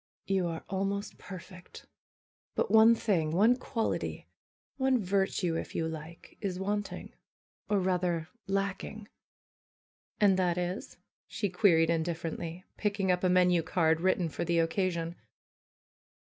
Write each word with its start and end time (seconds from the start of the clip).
^^You 0.27 0.47
are 0.49 0.63
almost 0.67 1.19
perfect! 1.19 1.85
Btit 2.57 2.71
one 2.71 2.95
thing, 2.95 3.29
one 3.33 3.55
quality, 3.55 4.25
one 4.77 4.97
virtue 4.97 5.53
if 5.55 5.75
you 5.75 5.87
like, 5.87 6.39
is 6.41 6.57
wanting, 6.57 7.13
or 7.69 7.79
rather, 7.79 8.27
lacking." 8.47 9.09
^'And 10.19 10.37
that 10.37 10.57
is?" 10.57 10.97
she 11.27 11.49
queried 11.49 11.91
indifferently, 11.91 12.65
picking 12.77 13.11
up 13.11 13.23
a 13.23 13.29
menu 13.29 13.61
card, 13.61 14.01
written 14.01 14.27
for 14.27 14.43
the 14.43 14.57
occasion. 14.57 15.17